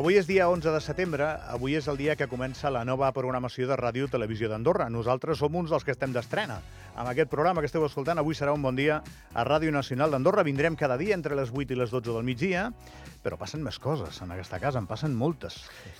Avui 0.00 0.16
és 0.16 0.24
dia 0.24 0.46
11 0.48 0.72
de 0.72 0.78
setembre, 0.80 1.26
avui 1.52 1.74
és 1.76 1.84
el 1.92 1.98
dia 2.00 2.14
que 2.16 2.24
comença 2.24 2.70
la 2.72 2.86
nova 2.88 3.10
programació 3.12 3.66
de 3.68 3.76
Ràdio 3.76 4.06
Televisió 4.08 4.48
d'Andorra. 4.48 4.86
Nosaltres 4.88 5.36
som 5.42 5.58
uns 5.60 5.68
dels 5.68 5.84
que 5.84 5.92
estem 5.92 6.14
d'estrena. 6.14 6.56
Amb 6.94 7.10
aquest 7.10 7.28
programa 7.28 7.60
que 7.60 7.68
esteu 7.68 7.84
escoltant, 7.84 8.16
avui 8.16 8.32
serà 8.38 8.54
un 8.56 8.64
bon 8.64 8.78
dia 8.78 9.02
a 9.36 9.44
Ràdio 9.44 9.68
Nacional 9.76 10.14
d'Andorra. 10.16 10.46
Vindrem 10.48 10.78
cada 10.80 10.96
dia 10.96 11.12
entre 11.12 11.36
les 11.36 11.52
8 11.52 11.76
i 11.76 11.76
les 11.76 11.92
12 11.92 12.14
del 12.14 12.24
migdia, 12.24 12.70
però 13.20 13.36
passen 13.36 13.60
més 13.60 13.76
coses 13.76 14.22
en 14.24 14.32
aquesta 14.32 14.56
casa, 14.62 14.80
en 14.80 14.88
passen 14.88 15.12
moltes. 15.12 15.58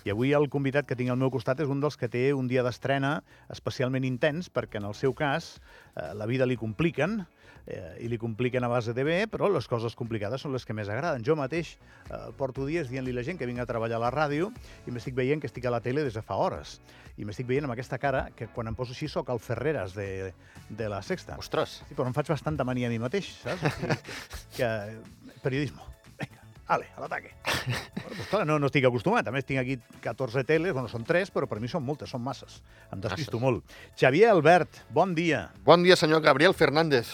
I 0.09 0.15
avui 0.15 0.33
el 0.33 0.49
convidat 0.49 0.89
que 0.89 0.97
tinc 0.97 1.13
al 1.13 1.21
meu 1.21 1.29
costat 1.29 1.61
és 1.61 1.69
un 1.69 1.85
dels 1.85 2.01
que 2.01 2.09
té 2.09 2.31
un 2.33 2.49
dia 2.49 2.65
d'estrena 2.65 3.19
especialment 3.53 4.09
intens, 4.09 4.49
perquè 4.49 4.81
en 4.81 4.89
el 4.89 4.97
seu 4.97 5.13
cas 5.13 5.59
eh, 5.61 6.15
la 6.17 6.25
vida 6.25 6.49
li 6.49 6.57
compliquen, 6.57 7.27
eh, 7.67 7.97
i 8.05 8.09
li 8.09 8.19
compliquen 8.19 8.65
a 8.65 8.69
base 8.69 8.95
de 8.97 9.05
bé, 9.05 9.27
però 9.31 9.49
les 9.53 9.67
coses 9.69 9.97
complicades 9.97 10.41
són 10.43 10.53
les 10.53 10.65
que 10.67 10.75
més 10.77 10.89
agraden. 10.89 11.25
Jo 11.27 11.37
mateix 11.37 11.77
eh, 12.11 12.31
porto 12.39 12.67
dies 12.67 12.89
dient-li 12.91 13.13
a 13.13 13.19
la 13.21 13.25
gent 13.27 13.39
que 13.41 13.47
vinc 13.49 13.61
a 13.61 13.67
treballar 13.69 13.99
a 14.01 14.05
la 14.07 14.11
ràdio 14.15 14.51
i 14.87 14.95
m'estic 14.95 15.15
veient 15.15 15.41
que 15.43 15.47
estic 15.51 15.67
a 15.67 15.75
la 15.75 15.81
tele 15.85 16.05
des 16.07 16.15
de 16.17 16.23
fa 16.23 16.37
hores. 16.41 16.79
I 17.21 17.27
m'estic 17.29 17.47
veient 17.47 17.67
amb 17.67 17.75
aquesta 17.75 17.99
cara 18.01 18.31
que 18.37 18.47
quan 18.55 18.71
em 18.71 18.75
poso 18.79 18.95
així 18.97 19.09
sóc 19.09 19.29
el 19.29 19.41
Ferreras 19.43 19.93
de, 19.95 20.33
de 20.71 20.89
la 20.89 21.03
Sexta. 21.05 21.37
Ostres, 21.39 21.83
Sí, 21.89 21.95
però 21.95 22.07
em 22.09 22.15
faig 22.17 22.31
bastanta 22.33 22.65
mania 22.65 22.89
a 22.89 22.91
mi 22.93 22.99
mateix, 23.03 23.29
saps? 23.43 23.65
O 23.67 23.73
sigui, 23.77 23.97
que, 24.57 24.65
que... 24.65 25.39
Periodismo. 25.43 25.85
Vinga, 26.21 26.41
ale, 26.69 26.87
a 26.97 27.01
l'ataque. 27.03 27.35
Bueno, 27.45 28.15
pues 28.17 28.29
clar, 28.31 28.47
no, 28.49 28.59
no 28.63 28.69
estic 28.71 28.87
acostumat. 28.89 29.27
A 29.29 29.33
més, 29.35 29.45
tinc 29.49 29.61
aquí 29.61 29.77
14 30.05 30.45
teles, 30.49 30.73
bueno, 30.73 30.89
són 30.89 31.05
3, 31.05 31.29
però 31.35 31.49
per 31.51 31.61
mi 31.61 31.69
són 31.69 31.85
moltes, 31.85 32.09
són 32.15 32.23
masses. 32.25 32.63
Em 32.93 33.01
despisto 33.05 33.37
Masses. 33.37 33.45
molt. 33.45 33.77
Xavier 34.01 34.31
Albert, 34.33 34.81
bon 34.93 35.13
dia. 35.17 35.51
bon 35.67 35.85
dia, 35.85 35.97
senyor 36.01 36.23
Gabriel 36.25 36.55
Fernández. 36.57 37.11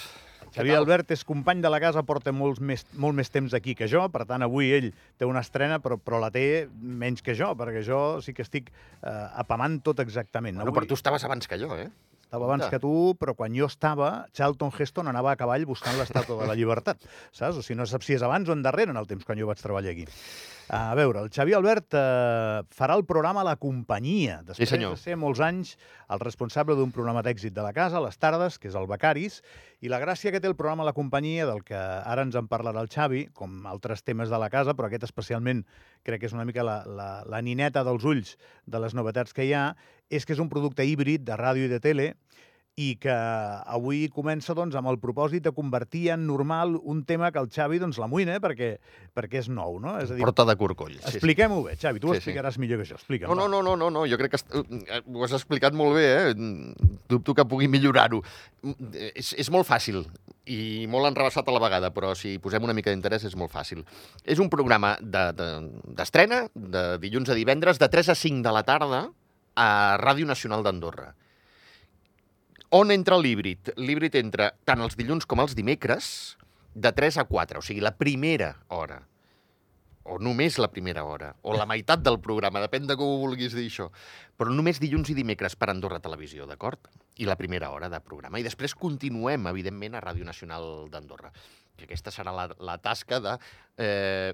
Xavier? 0.57 0.79
Albert 0.81 1.12
és 1.12 1.23
company 1.29 1.61
de 1.61 1.71
la 1.73 1.81
casa, 1.83 2.03
porta 2.09 2.33
molts 2.33 2.62
més, 2.65 2.87
molt 2.97 3.17
més 3.19 3.29
temps 3.33 3.53
aquí 3.57 3.77
que 3.77 3.89
jo, 3.93 4.07
per 4.12 4.25
tant, 4.29 4.45
avui 4.47 4.73
ell 4.73 4.91
té 5.21 5.29
una 5.29 5.43
estrena, 5.45 5.79
però, 5.85 5.99
però 6.01 6.21
la 6.23 6.33
té 6.33 6.67
menys 6.81 7.25
que 7.25 7.37
jo, 7.37 7.53
perquè 7.59 7.85
jo 7.85 8.01
sí 8.25 8.33
que 8.37 8.47
estic 8.47 8.73
eh, 8.73 9.12
apamant 9.43 9.83
tot 9.84 10.01
exactament. 10.05 10.57
Bueno, 10.62 10.73
però 10.77 10.89
tu 10.89 10.97
estaves 10.97 11.25
abans 11.29 11.49
que 11.51 11.61
jo, 11.61 11.77
eh? 11.77 11.91
Estava 12.27 12.49
abans 12.49 12.67
que 12.67 12.81
tu, 12.83 13.15
però 13.21 13.37
quan 13.39 13.55
jo 13.55 13.69
estava, 13.71 14.27
Charlton 14.35 14.73
Heston 14.75 15.07
anava 15.07 15.31
a 15.31 15.39
cavall 15.39 15.63
buscant 15.69 15.95
l'estàtua 15.95 16.41
de 16.43 16.49
la 16.51 16.57
llibertat, 16.59 17.07
saps? 17.31 17.61
O 17.61 17.63
sigui, 17.63 17.79
no 17.79 17.87
saps 17.87 18.11
si 18.11 18.17
és 18.19 18.27
abans 18.27 18.51
o 18.51 18.57
endarrere 18.57 18.91
en 18.91 18.99
el 18.99 19.07
temps 19.07 19.23
quan 19.25 19.39
jo 19.39 19.47
vaig 19.47 19.63
treballar 19.63 19.95
aquí. 19.95 20.09
A 20.75 20.97
veure, 20.99 21.21
el 21.23 21.31
Xavier 21.31 21.55
Albert 21.61 21.95
eh, 21.95 22.65
farà 22.75 22.97
el 22.99 23.05
programa 23.07 23.45
La 23.47 23.55
Companyia, 23.63 24.41
després 24.43 24.73
senyor. 24.75 24.97
de 24.97 24.99
ser 24.99 25.15
molts 25.15 25.39
anys 25.39 25.77
el 26.11 26.19
responsable 26.19 26.75
d'un 26.75 26.91
programa 26.91 27.23
d'èxit 27.23 27.55
de 27.55 27.63
la 27.63 27.71
casa, 27.77 28.03
les 28.03 28.19
tardes, 28.19 28.59
que 28.59 28.67
és 28.73 28.75
el 28.75 28.89
Becaris, 28.91 29.39
i 29.87 29.93
la 29.93 30.01
gràcia 30.03 30.33
que 30.35 30.41
té 30.43 30.51
el 30.51 30.57
programa 30.59 30.83
La 30.89 30.97
Companyia, 30.97 31.47
del 31.47 31.63
que 31.63 31.79
ara 31.79 32.27
ens 32.27 32.35
en 32.35 32.51
parlarà 32.51 32.83
el 32.83 32.91
Xavi, 32.91 33.29
com 33.39 33.63
altres 33.71 34.03
temes 34.03 34.33
de 34.33 34.43
la 34.43 34.51
casa, 34.51 34.75
però 34.75 34.91
aquest 34.91 35.07
especialment 35.07 35.63
crec 36.03 36.25
que 36.25 36.27
és 36.27 36.35
una 36.35 36.47
mica 36.49 36.67
la, 36.67 36.81
la, 36.83 37.11
la 37.31 37.43
nineta 37.47 37.87
dels 37.87 38.03
ulls 38.03 38.35
de 38.67 38.83
les 38.83 38.99
novetats 38.99 39.37
que 39.37 39.47
hi 39.47 39.55
ha, 39.55 39.69
és 40.11 40.25
que 40.27 40.33
és 40.37 40.39
un 40.43 40.49
producte 40.49 40.85
híbrid 40.87 41.25
de 41.27 41.37
ràdio 41.37 41.67
i 41.67 41.73
de 41.73 41.81
tele, 41.81 42.15
i 42.77 42.99
que 43.01 43.09
avui 43.09 44.03
comença 44.12 44.53
doncs, 44.53 44.75
amb 44.77 44.91
el 44.91 44.99
propòsit 45.01 45.41
de 45.47 45.53
convertir 45.57 46.11
en 46.12 46.27
normal 46.29 46.75
un 46.85 46.99
tema 47.09 47.31
que 47.33 47.41
el 47.41 47.47
Xavi 47.49 47.79
doncs, 47.81 47.97
l'amoïna 47.97 48.34
perquè, 48.45 48.75
perquè 49.17 49.39
és 49.41 49.49
nou. 49.49 49.79
No? 49.81 49.95
És 49.97 50.11
a 50.12 50.15
dir, 50.19 50.21
Porta 50.21 50.45
de 50.45 50.57
corcoll. 50.61 50.93
Sí, 50.99 51.01
sí. 51.07 51.15
expliquem-ho 51.17 51.62
bé, 51.65 51.79
Xavi, 51.81 52.03
tu 52.05 52.11
ho 52.11 52.12
Sí, 52.12 52.21
sí. 52.21 52.29
explicaràs 52.29 52.59
millor 52.61 52.83
que 52.83 52.91
jo. 52.91 52.99
Explica'm. 53.01 53.33
No, 53.33 53.34
no, 53.34 53.49
no, 53.49 53.62
no, 53.65 53.77
no, 53.81 53.89
no, 53.91 54.05
jo 54.07 54.19
crec 54.21 54.37
que 54.37 54.43
eh, 54.61 55.01
ho 55.09 55.25
has 55.25 55.33
explicat 55.41 55.73
molt 55.73 55.97
bé, 55.97 56.05
eh? 56.05 56.34
Dubto 57.09 57.33
que 57.33 57.47
pugui 57.49 57.67
millorar-ho. 57.73 58.21
Mm, 58.61 58.93
És, 59.15 59.33
és 59.41 59.49
molt 59.50 59.65
fàcil 59.67 60.05
i 60.44 60.84
molt 60.87 61.09
enrebaçat 61.09 61.49
a 61.49 61.56
la 61.56 61.65
vegada, 61.65 61.94
però 61.97 62.12
si 62.15 62.37
posem 62.38 62.62
una 62.62 62.75
mica 62.77 62.93
d'interès 62.93 63.25
és 63.25 63.34
molt 63.41 63.50
fàcil. 63.56 63.87
És 64.23 64.38
un 64.38 64.50
programa 64.53 64.99
de- 65.00 65.31
de- 65.33 65.71
d'estrena, 65.97 66.44
de, 66.55 66.69
de 66.77 66.99
dilluns 67.09 67.31
a 67.33 67.34
divendres, 67.41 67.78
de 67.81 67.88
3 67.88 68.11
a 68.12 68.15
5 68.15 68.44
de 68.44 68.53
la 68.53 68.62
tarda, 68.69 69.06
a 69.56 69.97
Ràdio 70.00 70.28
Nacional 70.28 70.62
d'Andorra. 70.67 71.11
On 72.77 72.93
entra 72.93 73.19
l'híbrid? 73.19 73.72
L'híbrid 73.81 74.17
entra 74.21 74.53
tant 74.69 74.83
els 74.84 74.97
dilluns 74.99 75.27
com 75.27 75.41
els 75.41 75.56
dimecres, 75.59 76.37
de 76.77 76.93
3 76.93 77.22
a 77.22 77.25
4, 77.25 77.62
o 77.62 77.65
sigui, 77.65 77.81
la 77.81 77.97
primera 77.97 78.53
hora 78.69 79.00
o 80.06 80.19
només 80.22 80.59
la 80.62 80.71
primera 80.71 81.05
hora, 81.05 81.33
o 81.43 81.55
la 81.56 81.67
meitat 81.67 82.03
del 82.05 82.19
programa, 82.22 82.62
depèn 82.62 82.87
de 82.87 82.97
com 82.99 83.11
ho 83.11 83.21
vulguis 83.25 83.55
dir 83.56 83.67
això, 83.67 83.89
però 84.39 84.55
només 84.55 84.81
dilluns 84.83 85.11
i 85.11 85.17
dimecres 85.19 85.56
per 85.59 85.71
Andorra 85.73 86.00
Televisió, 86.03 86.47
d'acord? 86.47 86.88
I 87.19 87.27
la 87.27 87.37
primera 87.38 87.73
hora 87.75 87.91
de 87.91 88.00
programa. 88.05 88.38
I 88.38 88.47
després 88.47 88.77
continuem, 88.78 89.49
evidentment, 89.50 89.97
a 89.97 90.05
Ràdio 90.05 90.27
Nacional 90.27 90.87
d'Andorra. 90.93 91.33
Que 91.77 91.84
aquesta 91.84 92.12
serà 92.15 92.33
la, 92.33 92.47
la 92.65 92.78
tasca 92.81 93.19
de 93.21 93.34
eh, 93.83 94.33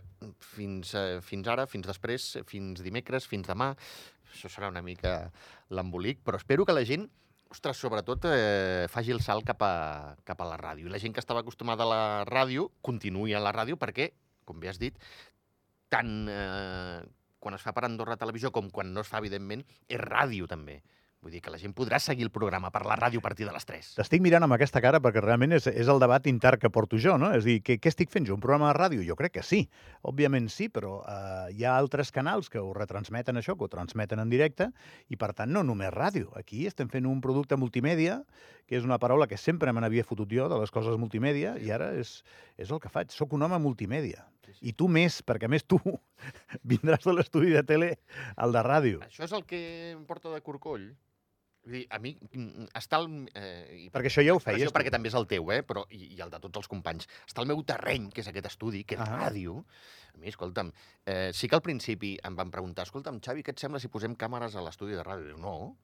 fins, 0.53 0.93
eh, 0.99 1.21
fins 1.25 1.49
ara, 1.51 1.67
fins 1.67 1.89
després, 1.89 2.29
fins 2.47 2.85
dimecres, 2.85 3.27
fins 3.31 3.49
demà. 3.49 3.73
Això 4.33 4.51
serà 4.51 4.71
una 4.73 4.83
mica 4.83 5.31
l'embolic, 5.71 6.23
però 6.25 6.41
espero 6.41 6.67
que 6.67 6.77
la 6.77 6.87
gent 6.89 7.09
ostres, 7.53 7.77
sobretot 7.77 8.25
eh, 8.31 8.87
faci 8.89 9.13
el 9.13 9.21
salt 9.21 9.45
cap 9.45 9.61
a, 9.65 9.75
cap 10.25 10.41
a 10.41 10.49
la 10.49 10.59
ràdio. 10.61 10.89
I 10.89 10.93
la 10.93 11.01
gent 11.03 11.13
que 11.13 11.21
estava 11.21 11.43
acostumada 11.45 11.85
a 11.85 11.91
la 11.91 12.05
ràdio 12.29 12.71
continuï 12.81 13.37
a 13.37 13.43
la 13.45 13.53
ràdio 13.53 13.77
perquè, 13.81 14.09
com 14.49 14.61
bé 14.61 14.71
has 14.73 14.81
dit, 14.81 14.97
tant 15.93 16.15
eh, 16.33 17.03
quan 17.43 17.59
es 17.59 17.65
fa 17.65 17.75
per 17.77 17.85
Andorra 17.85 18.17
Televisió 18.17 18.53
com 18.55 18.71
quan 18.73 18.93
no 18.95 19.05
es 19.05 19.11
fa, 19.11 19.21
evidentment, 19.21 19.65
és 19.89 20.01
ràdio 20.01 20.49
també. 20.49 20.81
Vull 21.23 21.31
dir 21.37 21.39
que 21.39 21.53
la 21.55 21.59
gent 21.61 21.71
podrà 21.71 22.01
seguir 22.03 22.25
el 22.27 22.33
programa 22.35 22.73
per 22.75 22.81
la 22.83 22.97
ràdio 22.99 23.21
a 23.21 23.23
partir 23.23 23.47
de 23.47 23.53
les 23.55 23.63
3. 23.67 23.93
T'estic 23.95 24.23
mirant 24.25 24.43
amb 24.43 24.57
aquesta 24.57 24.81
cara 24.83 24.99
perquè 24.99 25.21
realment 25.23 25.55
és, 25.55 25.69
és 25.71 25.91
el 25.93 26.01
debat 26.03 26.25
intern 26.27 26.59
que 26.59 26.71
porto 26.75 26.99
jo, 26.99 27.15
no? 27.15 27.29
És 27.37 27.47
dir, 27.47 27.61
què, 27.63 27.77
què 27.79 27.93
estic 27.93 28.11
fent 28.11 28.27
jo? 28.27 28.35
Un 28.35 28.43
programa 28.43 28.73
de 28.73 28.75
ràdio? 28.81 29.05
Jo 29.07 29.15
crec 29.21 29.37
que 29.37 29.45
sí. 29.47 29.61
Òbviament 30.11 30.49
sí, 30.51 30.67
però 30.67 30.97
eh, 31.07 31.53
hi 31.55 31.63
ha 31.63 31.77
altres 31.79 32.11
canals 32.11 32.51
que 32.51 32.59
ho 32.59 32.73
retransmeten 32.75 33.39
això, 33.39 33.55
que 33.55 33.69
ho 33.69 33.71
transmeten 33.71 34.19
en 34.19 34.33
directe, 34.35 34.73
i 35.15 35.19
per 35.21 35.31
tant 35.39 35.55
no 35.55 35.63
només 35.63 35.93
ràdio. 35.95 36.33
Aquí 36.41 36.65
estem 36.67 36.91
fent 36.91 37.07
un 37.07 37.23
producte 37.23 37.55
multimèdia, 37.55 38.19
que 38.67 38.81
és 38.81 38.89
una 38.89 38.99
paraula 38.99 39.31
que 39.31 39.39
sempre 39.39 39.71
me 39.71 39.85
n'havia 39.85 40.03
fotut 40.09 40.35
jo, 40.35 40.49
de 40.51 40.59
les 40.59 40.75
coses 40.75 40.99
multimèdia, 40.99 41.55
i 41.63 41.71
ara 41.71 41.93
és, 42.03 42.17
és 42.59 42.75
el 42.75 42.83
que 42.83 42.91
faig. 42.91 43.15
Soc 43.15 43.39
un 43.39 43.47
home 43.47 43.63
multimèdia. 43.63 44.27
I 44.59 44.75
tu 44.75 44.91
més, 44.91 45.21
perquè 45.23 45.47
més 45.47 45.63
tu 45.63 45.79
vindràs 46.75 47.07
de 47.07 47.15
l'estudi 47.15 47.55
de 47.55 47.63
tele 47.63 47.95
al 48.35 48.59
de 48.59 48.67
ràdio. 48.67 49.07
Això 49.07 49.23
és 49.31 49.39
el 49.39 49.47
que 49.47 49.63
em 49.95 50.03
porta 50.09 50.35
de 50.35 50.43
corcoll. 50.43 50.91
A 51.95 51.99
mi 52.03 52.11
mm, 52.19 52.65
està 52.75 52.99
el... 52.99 53.07
Eh, 53.39 53.89
Perquè 53.95 54.11
això 54.11 54.23
ja 54.27 54.35
ho 54.35 54.41
feies 54.43 54.67
tu. 54.67 54.75
Perquè 54.75 54.91
també 54.91 55.09
és 55.13 55.15
el 55.15 55.29
teu, 55.31 55.47
eh? 55.55 55.61
Però, 55.63 55.85
i, 55.95 56.09
i 56.17 56.21
el 56.25 56.31
de 56.33 56.41
tots 56.43 56.59
els 56.59 56.69
companys. 56.69 57.07
Està 57.29 57.45
el 57.45 57.47
meu 57.53 57.63
terreny, 57.63 58.09
que 58.11 58.21
és 58.25 58.29
aquest 58.33 58.49
estudi, 58.51 58.83
que 58.85 58.97
és 58.99 59.05
Ah. 59.05 59.29
ràdio. 59.29 59.61
A 60.13 60.19
mi, 60.19 60.27
escolta'm, 60.29 60.73
eh, 61.07 61.31
sí 61.33 61.47
que 61.49 61.55
al 61.57 61.63
principi 61.63 62.17
em 62.27 62.35
van 62.37 62.51
preguntar, 62.51 62.85
escolta'm, 62.89 63.21
Xavi, 63.23 63.45
què 63.47 63.55
et 63.55 63.63
sembla 63.63 63.79
si 63.81 63.89
posem 63.89 64.17
càmeres 64.19 64.57
a 64.59 64.61
l'estudi 64.67 64.99
de 64.99 65.05
ràdio? 65.07 65.31
Diu, 65.31 65.39
no, 65.39 65.77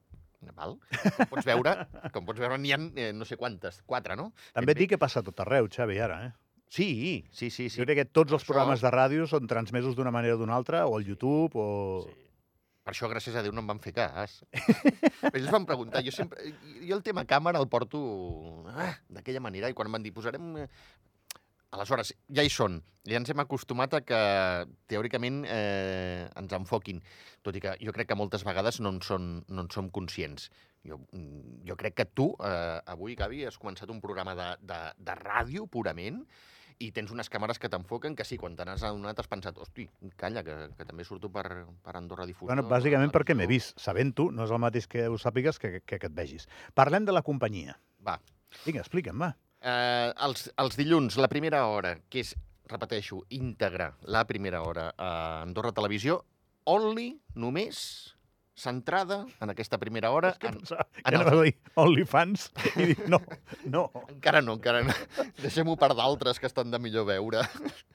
val. 0.58 0.76
Com 1.16 1.30
pots 1.30 1.46
veure, 1.46 1.72
com 2.12 2.26
pots 2.26 2.38
veure 2.42 2.58
n'hi 2.58 2.74
ha 2.74 2.78
eh, 2.96 3.12
no 3.14 3.24
sé 3.24 3.38
quantes, 3.38 3.80
quatre, 3.86 4.14
no? 4.18 4.32
També 4.54 4.74
et 4.74 4.78
dic 4.82 4.90
que 4.96 4.98
passa 4.98 5.22
tot 5.22 5.40
arreu, 5.46 5.70
Xavi, 5.70 5.98
ara, 6.02 6.20
eh? 6.26 6.32
Sí, 6.68 7.24
sí, 7.32 7.48
sí. 7.48 7.50
Sí. 7.50 7.70
sí. 7.70 7.80
Jo 7.80 7.86
crec 7.88 8.02
que 8.02 8.04
tots 8.04 8.32
els 8.34 8.42
Això- 8.42 8.50
programes 8.52 8.82
de 8.84 8.90
ràdio 8.92 9.26
són 9.30 9.46
transmesos 9.48 9.94
d'una 9.96 10.10
manera 10.12 10.34
o 10.34 10.38
d'una 10.42 10.54
altra, 10.58 10.84
o 10.86 10.98
al 10.98 11.06
YouTube, 11.06 11.54
o... 11.54 12.02
Sí. 12.04 12.24
Per 12.88 12.94
això, 12.94 13.08
gràcies 13.12 13.34
a 13.36 13.42
Déu, 13.44 13.52
no 13.52 13.60
em 13.60 13.66
van 13.68 13.80
fer 13.84 13.90
cas. 13.92 14.38
Però 14.48 15.34
ells 15.36 15.50
van 15.52 15.66
preguntar. 15.68 16.00
Jo, 16.06 16.12
sempre, 16.14 16.40
jo 16.80 16.96
el 16.96 17.02
tema 17.04 17.26
càmera 17.28 17.60
el 17.60 17.68
porto 17.68 18.00
ah, 18.72 18.94
d'aquella 19.12 19.42
manera 19.44 19.68
i 19.68 19.76
quan 19.76 19.90
em 19.90 19.98
van 19.98 20.06
dir 20.06 20.14
posarem... 20.16 20.46
eh, 20.62 20.64
Aleshores, 21.76 22.14
ja 22.32 22.40
hi 22.40 22.48
són. 22.48 22.78
Ja 23.04 23.20
ens 23.20 23.28
hem 23.28 23.42
acostumat 23.44 23.98
a 23.98 24.00
que, 24.08 24.22
teòricament, 24.88 25.42
eh, 25.52 26.24
ens 26.40 26.56
enfoquin. 26.56 27.04
Tot 27.44 27.60
i 27.60 27.60
que 27.60 27.76
jo 27.84 27.92
crec 27.92 28.08
que 28.08 28.16
moltes 28.16 28.46
vegades 28.48 28.80
no 28.80 28.94
en, 28.96 29.02
són, 29.04 29.34
no 29.52 29.66
en 29.66 29.68
som 29.74 29.92
conscients. 29.92 30.48
Jo, 30.88 30.96
jo 31.68 31.76
crec 31.76 32.00
que 32.00 32.08
tu, 32.08 32.30
eh, 32.40 32.78
avui, 32.88 33.18
Gavi, 33.20 33.44
has 33.44 33.60
començat 33.60 33.92
un 33.92 34.00
programa 34.00 34.32
de, 34.38 34.48
de, 34.64 34.80
de 34.96 35.18
ràdio 35.20 35.68
purament 35.68 36.24
i 36.78 36.92
tens 36.94 37.10
unes 37.10 37.26
càmeres 37.30 37.58
que 37.58 37.68
t'enfoquen 37.68 38.14
que 38.14 38.24
sí, 38.24 38.36
quan 38.38 38.54
te 38.56 38.64
n'has 38.64 38.82
adonat 38.86 39.18
has 39.18 39.26
pensat, 39.26 39.56
hosti, 39.58 39.88
calla, 40.16 40.44
que, 40.46 40.54
que 40.78 40.84
també 40.86 41.04
surto 41.04 41.30
per, 41.30 41.44
per 41.82 41.96
Andorra 41.98 42.26
Difusió. 42.26 42.46
Bueno, 42.52 42.62
bàsicament 42.70 43.10
perquè 43.10 43.34
m'he 43.34 43.46
Televisió". 43.48 43.74
vist. 43.74 43.80
Sabent-ho, 43.82 44.28
no 44.30 44.44
és 44.46 44.50
el 44.54 44.60
mateix 44.62 44.86
que 44.86 45.08
ho 45.08 45.18
sàpigues 45.18 45.58
que, 45.58 45.80
que, 45.82 45.98
que 45.98 46.06
et 46.06 46.14
vegis. 46.14 46.46
Parlem 46.78 47.04
de 47.08 47.12
la 47.12 47.22
companyia. 47.26 47.74
Va, 48.06 48.18
Vinga, 48.64 48.80
explica'm, 48.84 49.18
va. 49.20 49.32
eh, 49.60 50.12
els, 50.24 50.50
els 50.56 50.76
dilluns, 50.78 51.16
la 51.18 51.28
primera 51.28 51.64
hora, 51.66 51.96
que 52.08 52.20
és, 52.22 52.34
repeteixo, 52.70 53.24
íntegra, 53.30 53.90
la 54.04 54.22
primera 54.28 54.62
hora 54.62 54.92
a 54.96 55.42
Andorra 55.42 55.72
Televisió, 55.72 56.20
only, 56.64 57.10
només, 57.34 58.14
centrada 58.58 59.20
en 59.40 59.52
aquesta 59.52 59.78
primera 59.78 60.10
hora. 60.10 60.32
És 60.34 60.38
que 60.42 60.48
En, 60.50 60.56
pensava 60.58 60.84
que 60.90 61.02
en 61.04 61.14
el- 61.14 61.20
anava 61.22 61.40
a 61.40 61.44
dir 61.46 61.54
OnlyFans 61.78 62.48
i 62.76 62.88
dic, 62.90 63.04
no, 63.08 63.20
no. 63.70 63.84
encara 64.14 64.42
no, 64.42 64.56
encara 64.58 64.82
no. 64.82 64.94
Deixem-ho 65.44 65.76
per 65.78 65.92
d'altres 65.94 66.40
que 66.42 66.50
estan 66.50 66.70
de 66.74 66.80
millor 66.82 67.06
veure. 67.06 67.44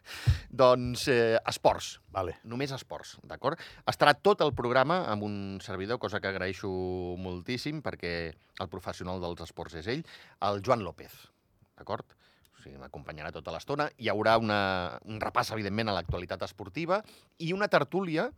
doncs, 0.53 1.07
eh, 1.11 1.37
esports. 1.49 1.99
Vale. 2.13 2.37
Només 2.47 2.71
esports, 2.75 3.17
d'acord? 3.27 3.59
Estarà 3.89 4.13
tot 4.15 4.41
el 4.45 4.53
programa 4.55 5.01
amb 5.11 5.23
un 5.25 5.37
servidor, 5.65 5.99
cosa 5.99 6.19
que 6.21 6.29
agraeixo 6.29 6.69
moltíssim, 7.19 7.81
perquè 7.81 8.13
el 8.61 8.69
professional 8.69 9.21
dels 9.23 9.41
esports 9.47 9.75
és 9.81 9.87
ell, 9.89 10.03
el 10.45 10.61
Joan 10.65 10.83
López, 10.85 11.11
d'acord? 11.79 12.05
O 12.53 12.61
sigui, 12.63 12.77
m'acompanyarà 12.79 13.31
tota 13.35 13.51
l'estona. 13.51 13.89
Hi 13.97 14.07
haurà 14.13 14.37
una, 14.39 14.59
un 15.09 15.17
repàs, 15.19 15.49
evidentment, 15.55 15.89
a 15.89 15.97
l'actualitat 15.97 16.45
esportiva 16.45 17.01
i 17.43 17.51
una 17.51 17.67
tertúlia 17.67 18.29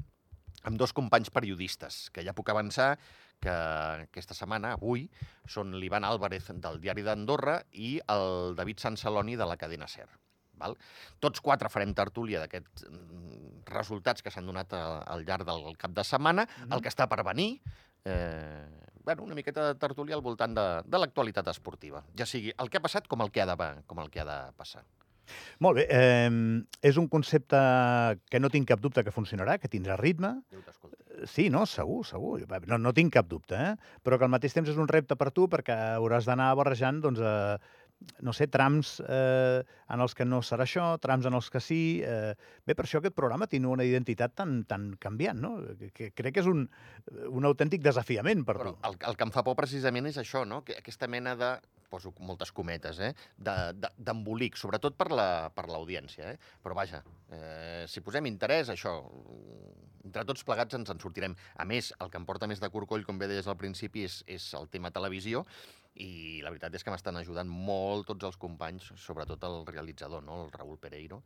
amb 0.65 0.77
dos 0.81 0.93
companys 0.97 1.29
periodistes, 1.33 2.09
que 2.11 2.23
ja 2.25 2.33
puc 2.33 2.49
avançar 2.49 2.95
que 3.41 3.51
aquesta 3.51 4.33
setmana, 4.33 4.73
avui, 4.79 5.05
són 5.47 5.75
l'Ivan 5.77 6.05
Álvarez 6.07 6.47
del 6.63 6.79
Diari 6.81 7.03
d'Andorra 7.05 7.59
i 7.73 7.97
el 8.09 8.55
David 8.57 8.81
Sansaloni 8.81 9.35
de 9.35 9.45
la 9.45 9.57
cadena 9.61 9.87
SER. 9.91 10.07
Val? 10.55 10.77
Tots 11.19 11.41
quatre 11.43 11.67
farem 11.69 11.91
tertúlia 11.93 12.39
d'aquests 12.39 12.85
mm, 12.87 13.65
resultats 13.73 14.23
que 14.23 14.31
s'han 14.31 14.47
donat 14.47 14.71
al 14.77 15.25
llarg 15.27 15.45
del 15.47 15.75
cap 15.77 15.91
de 15.91 16.03
setmana, 16.07 16.47
Mhm. 16.47 16.71
el 16.73 16.81
que 16.81 16.89
està 16.89 17.09
per 17.11 17.23
venir, 17.27 17.59
eh, 18.05 18.65
bueno, 19.03 19.23
una 19.23 19.35
miqueta 19.35 19.67
de 19.67 19.75
tertúlia 19.75 20.15
al 20.15 20.21
voltant 20.21 20.55
de, 20.55 20.81
de 20.85 20.97
l'actualitat 20.97 21.47
esportiva, 21.51 22.03
ja 22.17 22.25
sigui 22.25 22.53
el 22.57 22.69
que 22.69 22.77
ha 22.77 22.81
passat 22.81 23.07
com 23.07 23.21
el 23.21 23.31
que 23.31 23.41
ha 23.41 23.45
de, 23.51 23.83
com 23.85 23.99
el 23.99 24.09
que 24.09 24.21
ha 24.21 24.25
de 24.25 24.39
passar. 24.57 24.85
Molt 25.63 25.79
bé, 25.79 25.87
eh, 25.89 26.29
és 26.85 26.99
un 27.01 27.07
concepte 27.11 27.59
que 28.29 28.41
no 28.41 28.51
tinc 28.53 28.69
cap 28.71 28.83
dubte 28.83 29.03
que 29.03 29.13
funcionarà, 29.15 29.57
que 29.61 29.71
tindrà 29.71 29.97
ritme. 29.99 30.35
T'escolti. 30.55 31.01
Sí, 31.31 31.47
no, 31.49 31.63
segur, 31.69 32.03
segur. 32.05 32.41
No, 32.67 32.77
no 32.81 32.93
tinc 32.93 33.13
cap 33.15 33.29
dubte, 33.31 33.55
eh? 33.55 33.97
però 34.03 34.19
que 34.19 34.27
al 34.27 34.33
mateix 34.33 34.53
temps 34.55 34.69
és 34.69 34.77
un 34.81 34.89
repte 34.91 35.15
per 35.15 35.31
tu 35.31 35.47
perquè 35.51 35.75
hauràs 35.95 36.27
d'anar 36.27 36.51
barrejant, 36.59 36.99
doncs, 37.05 37.21
eh, 37.23 37.57
no 38.21 38.33
sé, 38.35 38.47
trams 38.51 38.97
eh, 39.07 39.63
en 39.63 40.03
els 40.03 40.13
que 40.17 40.25
no 40.27 40.41
serà 40.45 40.65
això, 40.67 40.87
trams 41.01 41.25
en 41.25 41.37
els 41.37 41.47
que 41.49 41.61
sí. 41.63 41.79
Eh, 42.05 42.33
bé, 42.67 42.75
per 42.75 42.85
això 42.85 42.99
aquest 42.99 43.15
programa 43.17 43.47
té 43.47 43.61
una 43.63 43.85
identitat 43.87 44.35
tan, 44.35 44.57
tan 44.69 44.91
canviant, 45.01 45.39
no? 45.41 45.55
Que, 45.79 45.91
que 45.95 46.11
crec 46.13 46.37
que 46.37 46.43
és 46.43 46.51
un, 46.51 46.65
un 47.31 47.47
autèntic 47.47 47.83
desafiament 47.85 48.43
per 48.45 48.57
Però 48.59 48.75
tu. 48.75 48.79
el, 48.89 48.99
el 49.09 49.17
que 49.17 49.27
em 49.27 49.33
fa 49.33 49.45
por 49.47 49.57
precisament 49.57 50.11
és 50.11 50.19
això, 50.21 50.43
no? 50.45 50.61
que 50.67 50.77
aquesta 50.77 51.07
mena 51.11 51.35
de, 51.39 51.55
poso 51.89 52.13
moltes 52.19 52.51
cometes, 52.51 52.99
eh? 52.99 53.13
de- 53.37 53.73
de- 53.73 53.91
d'embolic, 53.97 54.55
sobretot 54.57 54.95
per 54.97 55.11
la- 55.11 55.49
per 55.55 55.67
l'audiència. 55.67 56.31
Eh? 56.33 56.37
Però 56.63 56.73
vaja, 56.75 57.03
eh, 57.31 57.85
si 57.87 58.01
posem 58.01 58.25
interès, 58.25 58.69
això, 58.69 58.95
entre 60.05 60.25
tots 60.25 60.43
plegats 60.43 60.75
ens 60.77 60.89
en 60.89 60.99
sortirem. 61.01 61.35
A 61.57 61.65
més, 61.65 61.93
el 61.99 62.09
que 62.11 62.17
em 62.17 62.25
porta 62.25 62.47
més 62.47 62.59
de 62.61 62.69
corcoll, 62.69 63.05
com 63.05 63.17
bé 63.17 63.27
deies 63.27 63.47
al 63.47 63.57
principi, 63.57 64.03
és, 64.05 64.23
és 64.27 64.53
el 64.53 64.67
tema 64.69 64.91
televisió, 64.91 65.45
i 65.95 66.41
la 66.43 66.51
veritat 66.51 66.73
és 66.75 66.83
que 66.83 66.91
m'estan 66.91 67.15
ajudant 67.17 67.47
molt 67.47 68.07
tots 68.07 68.25
els 68.27 68.37
companys, 68.37 68.91
sobretot 68.99 69.41
el 69.47 69.61
realitzador, 69.65 70.23
no? 70.23 70.43
el 70.45 70.51
Raül 70.51 70.77
Pereiro, 70.77 71.21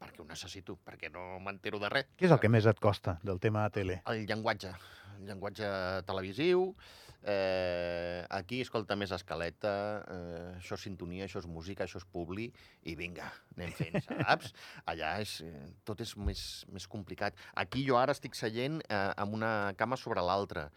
perquè 0.00 0.20
ho 0.20 0.26
necessito, 0.26 0.76
perquè 0.84 1.10
no 1.12 1.38
m'entero 1.40 1.78
de 1.78 1.88
res. 1.88 2.08
Què 2.18 2.26
és 2.26 2.32
el 2.34 2.40
que 2.42 2.50
més 2.50 2.66
et 2.66 2.80
costa 2.82 3.18
del 3.22 3.38
tema 3.40 3.62
de 3.68 3.70
tele? 3.78 4.00
El 4.10 4.26
llenguatge, 4.26 4.72
el 5.14 5.28
llenguatge 5.30 5.70
televisiu, 6.04 6.74
eh, 7.24 8.24
aquí 8.30 8.60
escolta 8.62 8.96
més 8.96 9.12
escaleta, 9.16 9.72
eh, 10.12 10.48
això 10.58 10.76
és 10.78 10.84
sintonia, 10.86 11.24
això 11.26 11.40
és 11.40 11.48
música, 11.48 11.84
això 11.84 12.00
és 12.00 12.06
publi, 12.12 12.50
i 12.84 12.94
vinga, 12.98 13.30
anem 13.56 13.72
fent, 13.76 13.98
saps? 14.04 14.52
Allà 14.92 15.14
és, 15.24 15.38
eh, 15.46 15.64
tot 15.88 16.00
és 16.04 16.14
més, 16.20 16.42
més 16.72 16.86
complicat. 16.90 17.38
Aquí 17.64 17.84
jo 17.88 17.98
ara 18.00 18.16
estic 18.16 18.36
seient 18.38 18.80
eh, 18.88 19.10
amb 19.16 19.36
una 19.38 19.74
cama 19.80 19.98
sobre 20.00 20.24
l'altra. 20.24 20.68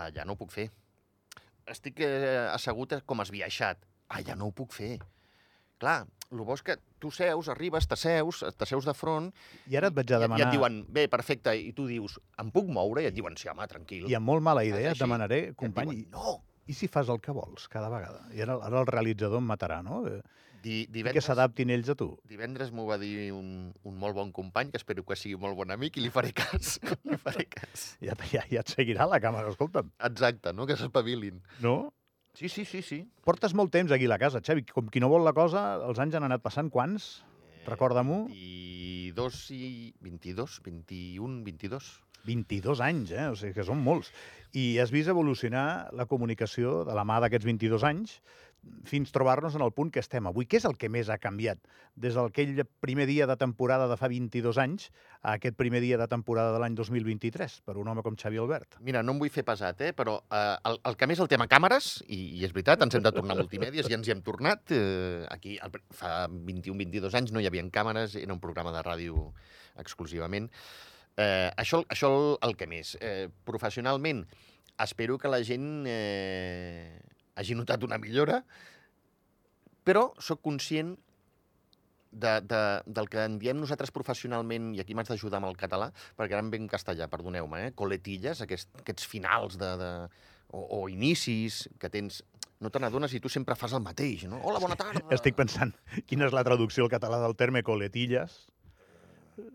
Allà 0.00 0.24
no 0.24 0.36
ho 0.36 0.40
puc 0.40 0.54
fer. 0.54 0.70
Estic 1.70 2.00
eh, 2.06 2.48
assegut 2.50 2.96
com 3.06 3.22
esbiaixat. 3.22 3.84
Allà 4.10 4.34
no 4.38 4.50
ho 4.50 4.56
puc 4.56 4.72
fer. 4.74 4.96
Clar, 5.80 6.02
el 6.30 6.44
bo 6.46 6.54
és 6.54 6.62
que 6.62 6.76
tu 7.02 7.10
seus, 7.14 7.48
arribes, 7.50 7.86
t'asseus, 7.90 8.44
t'asseus 8.58 8.86
de 8.86 8.94
front, 8.94 9.30
I 9.70 9.78
ara 9.80 9.90
et 9.90 9.96
vaig 9.96 10.12
a 10.14 10.20
demanar... 10.22 10.38
i 10.38 10.46
et 10.46 10.54
diuen, 10.54 10.80
bé, 10.88 11.06
perfecte, 11.10 11.54
i 11.58 11.72
tu 11.76 11.88
dius, 11.90 12.18
em 12.40 12.52
puc 12.54 12.70
moure? 12.70 13.02
I 13.02 13.10
et 13.10 13.16
diuen, 13.16 13.36
sí, 13.40 13.50
home, 13.50 13.66
tranquil. 13.70 14.06
I 14.10 14.16
amb 14.18 14.30
molt 14.30 14.44
mala 14.46 14.64
idea 14.66 14.94
et 14.94 15.00
demanaré, 15.00 15.40
et 15.50 15.58
company, 15.58 16.04
diuen, 16.04 16.14
no, 16.14 16.38
i 16.70 16.76
si 16.76 16.86
fas 16.90 17.10
el 17.10 17.18
que 17.24 17.34
vols 17.34 17.66
cada 17.72 17.90
vegada? 17.90 18.22
I 18.36 18.44
ara, 18.46 18.60
ara 18.62 18.84
el 18.84 18.90
realitzador 18.90 19.42
em 19.42 19.50
matarà, 19.50 19.82
no? 19.86 20.04
Eh, 20.06 20.20
Di, 20.60 20.82
I 20.82 20.86
que 20.86 20.92
divendres, 20.92 21.24
s'adaptin 21.24 21.70
ells 21.72 21.88
a 21.88 21.94
tu. 21.96 22.10
divendres 22.28 22.68
m'ho 22.76 22.82
va 22.84 22.98
dir 23.00 23.30
un, 23.32 23.70
un 23.88 23.94
molt 23.96 24.14
bon 24.18 24.28
company, 24.36 24.68
que 24.70 24.76
espero 24.76 25.06
que 25.08 25.16
sigui 25.16 25.38
molt 25.40 25.56
bon 25.56 25.72
amic, 25.72 25.96
i 25.96 26.04
li 26.04 26.10
faré 26.12 26.34
cas. 26.36 26.74
li 27.08 27.16
faré 27.16 27.46
cas. 27.48 27.94
Ja, 28.04 28.12
ja, 28.28 28.44
ja 28.44 28.60
et 28.60 28.74
seguirà 28.74 29.08
la 29.08 29.22
càmera, 29.24 29.48
escolta'm. 29.48 29.88
Exacte, 30.10 30.52
no? 30.52 30.68
Que 30.68 30.76
s'espavilin. 30.76 31.40
No? 31.64 31.78
Sí, 32.34 32.48
sí, 32.48 32.64
sí, 32.64 32.82
sí. 32.82 33.00
Portes 33.26 33.54
molt 33.58 33.72
temps 33.74 33.92
aquí 33.92 34.06
a 34.06 34.12
la 34.12 34.20
casa, 34.22 34.40
Xavi. 34.44 34.64
Com 34.70 34.88
qui 34.92 35.02
no 35.02 35.10
vol 35.12 35.26
la 35.26 35.34
cosa, 35.36 35.64
els 35.86 35.98
anys 36.02 36.16
han 36.16 36.26
anat 36.28 36.44
passant. 36.44 36.70
Quants? 36.72 37.10
Recorda-m'ho. 37.66 38.22
22 38.30 39.40
i... 39.56 39.64
22, 40.00 40.60
21, 40.64 41.42
22. 41.44 41.90
22 42.24 42.80
anys, 42.84 43.12
eh? 43.16 43.26
O 43.32 43.36
sigui 43.38 43.56
que 43.56 43.64
són 43.66 43.80
molts. 43.84 44.10
I 44.56 44.78
has 44.82 44.92
vist 44.92 45.08
evolucionar 45.12 45.90
la 45.96 46.06
comunicació 46.10 46.82
de 46.88 46.96
la 46.96 47.04
mà 47.08 47.20
d'aquests 47.22 47.48
22 47.48 47.86
anys 47.88 48.18
fins 48.84 49.12
trobar-nos 49.12 49.54
en 49.56 49.62
el 49.64 49.72
punt 49.76 49.90
que 49.92 50.02
estem 50.02 50.26
avui. 50.28 50.46
Què 50.48 50.58
és 50.60 50.66
el 50.68 50.76
que 50.80 50.90
més 50.92 51.08
ha 51.10 51.18
canviat 51.20 51.60
des 52.00 52.16
d'aquell 52.16 52.62
primer 52.82 53.06
dia 53.08 53.26
de 53.28 53.36
temporada 53.40 53.86
de 53.90 53.96
fa 54.00 54.08
22 54.12 54.58
anys 54.60 54.88
a 55.20 55.36
aquest 55.38 55.56
primer 55.60 55.80
dia 55.84 55.98
de 56.00 56.08
temporada 56.10 56.52
de 56.54 56.60
l'any 56.62 56.76
2023 56.78 57.60
per 57.66 57.76
un 57.80 57.88
home 57.88 58.04
com 58.06 58.18
Xavi 58.20 58.40
Albert? 58.40 58.78
Mira, 58.84 59.02
no 59.06 59.14
em 59.16 59.22
vull 59.22 59.32
fer 59.32 59.44
pesat, 59.48 59.80
eh? 59.86 59.92
però 59.96 60.18
eh, 60.28 60.56
el, 60.70 60.80
el 60.90 60.98
que 61.00 61.08
més 61.10 61.22
el 61.22 61.30
tema 61.32 61.48
càmeres, 61.50 61.92
i, 62.08 62.20
i 62.40 62.44
és 62.48 62.54
veritat, 62.56 62.84
ens 62.84 62.96
hem 62.96 63.04
de 63.06 63.14
tornar 63.16 63.36
a 63.36 63.42
multimèdies 63.42 63.88
i 63.90 63.96
ens 63.96 64.08
hi 64.08 64.14
hem 64.16 64.22
tornat. 64.26 64.74
Eh, 64.76 65.24
aquí, 65.32 65.56
el, 65.62 65.80
fa 65.96 66.28
21-22 66.28 67.18
anys, 67.20 67.34
no 67.34 67.42
hi 67.42 67.48
havia 67.50 67.66
càmeres, 67.72 68.16
era 68.20 68.36
un 68.36 68.40
programa 68.42 68.72
de 68.76 68.84
ràdio 68.86 69.30
exclusivament. 69.80 70.48
Eh, 71.16 71.50
això, 71.56 71.82
això 71.88 72.10
el, 72.16 72.30
el 72.48 72.56
que 72.56 72.68
més. 72.70 72.96
Eh, 73.00 73.28
professionalment, 73.44 74.24
espero 74.80 75.18
que 75.18 75.28
la 75.28 75.42
gent 75.44 75.84
eh, 75.86 77.00
hagi 77.40 77.56
notat 77.58 77.84
una 77.86 77.98
millora, 78.00 78.42
però 79.86 80.10
sóc 80.20 80.42
conscient 80.44 80.94
de, 82.10 82.40
de, 82.42 82.60
del 82.86 83.08
que 83.08 83.22
en 83.22 83.38
diem 83.40 83.58
nosaltres 83.60 83.92
professionalment, 83.94 84.72
i 84.74 84.82
aquí 84.82 84.96
m'has 84.98 85.10
d'ajudar 85.10 85.38
amb 85.40 85.50
el 85.50 85.56
català, 85.58 85.90
perquè 86.18 86.36
ara 86.36 86.44
em 86.44 86.50
ve 86.52 86.60
en 86.60 86.68
castellà, 86.70 87.08
perdoneu-me, 87.10 87.68
eh? 87.68 87.72
coletilles, 87.78 88.42
aquest, 88.44 88.70
aquests 88.82 89.06
finals 89.08 89.56
de, 89.60 89.70
de, 89.80 89.90
o, 90.50 90.66
o 90.82 90.84
inicis 90.92 91.64
que 91.80 91.90
tens... 91.92 92.22
No 92.60 92.68
te 92.68 92.76
n'adones 92.76 93.14
i 93.16 93.22
tu 93.24 93.30
sempre 93.32 93.54
fas 93.56 93.72
el 93.72 93.80
mateix, 93.80 94.26
no? 94.28 94.36
Hola, 94.44 94.58
bona 94.60 94.76
tarda! 94.76 95.00
Estic 95.16 95.32
pensant 95.38 95.70
quina 96.10 96.26
és 96.26 96.34
la 96.36 96.42
traducció 96.44 96.84
al 96.84 96.90
català 96.92 97.16
del 97.22 97.32
terme 97.32 97.62
coletilles. 97.64 98.34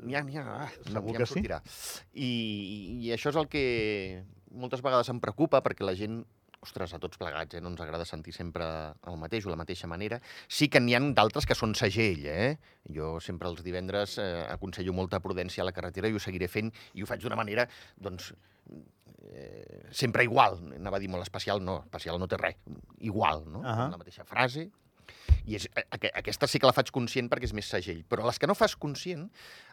N'hi 0.02 0.18
ha. 0.18 0.24
Ah, 0.42 0.72
Segur 0.88 1.14
ja 1.14 1.20
que 1.20 1.28
sí? 1.30 1.44
I, 2.18 2.32
I 3.06 3.12
això 3.14 3.30
és 3.30 3.38
el 3.38 3.46
que 3.52 3.62
moltes 4.58 4.82
vegades 4.82 5.12
em 5.14 5.20
preocupa, 5.22 5.62
perquè 5.62 5.86
la 5.86 5.94
gent, 6.00 6.24
ostres, 6.66 6.94
a 6.94 7.00
tots 7.00 7.18
plegats, 7.22 7.56
eh, 7.56 7.62
no 7.64 7.70
ens 7.72 7.82
agrada 7.86 8.06
sentir 8.10 8.34
sempre 8.36 8.66
el 9.08 9.20
mateix 9.22 9.46
o 9.46 9.54
la 9.54 9.60
mateixa 9.62 9.88
manera. 9.88 10.20
Sí 10.50 10.68
que 10.70 10.82
n'hi 10.84 10.98
han 10.98 11.14
d'altres 11.16 11.46
que 11.48 11.56
són 11.58 11.76
segell, 11.78 12.26
eh? 12.26 12.50
Jo 12.92 13.16
sempre 13.24 13.48
els 13.50 13.64
divendres 13.66 14.18
eh, 14.22 14.44
aconsello 14.52 14.94
molta 14.98 15.22
prudència 15.24 15.64
a 15.64 15.70
la 15.70 15.74
carretera 15.76 16.10
i 16.12 16.18
ho 16.18 16.22
seguiré 16.22 16.50
fent, 16.52 16.74
i 16.94 17.04
ho 17.06 17.10
faig 17.10 17.22
d'una 17.24 17.38
manera, 17.40 17.68
doncs, 17.98 18.34
eh, 19.32 19.86
sempre 19.92 20.24
igual. 20.24 20.60
Anava 20.78 20.98
a 20.98 21.04
dir 21.04 21.10
molt 21.12 21.24
especial, 21.26 21.62
no, 21.64 21.80
especial 21.86 22.20
no 22.22 22.28
té 22.28 22.38
res. 22.42 22.58
Igual, 23.00 23.46
no? 23.52 23.64
Ahà. 23.66 23.90
La 23.94 24.02
mateixa 24.02 24.26
frase, 24.28 24.68
i 25.46 25.56
és, 25.60 25.68
aque- 25.94 26.12
aquesta 26.18 26.48
sí 26.50 26.58
que 26.60 26.66
la 26.66 26.74
faig 26.74 26.90
conscient 26.94 27.28
perquè 27.30 27.46
és 27.46 27.54
més 27.54 27.68
segell, 27.70 28.04
però 28.10 28.26
les 28.26 28.40
que 28.42 28.48
no 28.50 28.56
fas 28.58 28.74
conscient 28.76 29.28